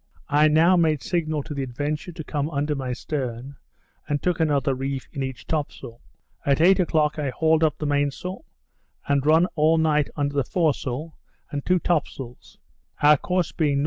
[0.29, 3.57] I now made signal to the Adventure to come under my stern,
[4.09, 6.01] and took another reef in each top sail.
[6.43, 8.43] At eight o'clock I hauled up the main sail,
[9.07, 11.19] and run all night under the foresail,
[11.51, 12.57] and two top sails;
[13.03, 13.79] our course being N.N.